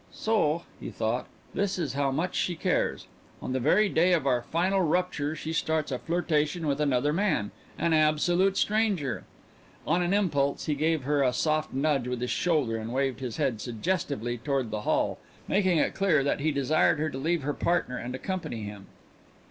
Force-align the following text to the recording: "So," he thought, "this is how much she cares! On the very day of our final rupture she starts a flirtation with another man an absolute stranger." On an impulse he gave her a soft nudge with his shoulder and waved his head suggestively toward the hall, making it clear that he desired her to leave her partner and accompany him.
"So," 0.11 0.63
he 0.79 0.89
thought, 0.89 1.27
"this 1.53 1.77
is 1.77 1.93
how 1.93 2.09
much 2.09 2.33
she 2.33 2.55
cares! 2.55 3.05
On 3.39 3.53
the 3.53 3.59
very 3.59 3.87
day 3.87 4.13
of 4.13 4.25
our 4.25 4.41
final 4.41 4.81
rupture 4.81 5.35
she 5.35 5.53
starts 5.53 5.91
a 5.91 5.99
flirtation 5.99 6.65
with 6.65 6.81
another 6.81 7.13
man 7.13 7.51
an 7.77 7.93
absolute 7.93 8.57
stranger." 8.57 9.25
On 9.85 10.01
an 10.01 10.11
impulse 10.11 10.65
he 10.65 10.73
gave 10.73 11.03
her 11.03 11.21
a 11.21 11.31
soft 11.31 11.71
nudge 11.71 12.07
with 12.07 12.19
his 12.21 12.31
shoulder 12.31 12.77
and 12.77 12.91
waved 12.91 13.19
his 13.19 13.37
head 13.37 13.61
suggestively 13.61 14.39
toward 14.39 14.71
the 14.71 14.81
hall, 14.81 15.19
making 15.47 15.77
it 15.77 15.93
clear 15.93 16.23
that 16.23 16.39
he 16.39 16.51
desired 16.51 16.97
her 16.97 17.11
to 17.11 17.19
leave 17.19 17.43
her 17.43 17.53
partner 17.53 17.97
and 17.99 18.15
accompany 18.15 18.63
him. 18.63 18.87